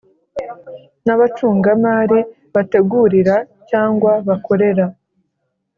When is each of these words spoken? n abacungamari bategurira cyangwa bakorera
n 1.05 1.07
abacungamari 1.15 2.19
bategurira 2.53 3.35
cyangwa 3.69 4.11
bakorera 4.27 4.85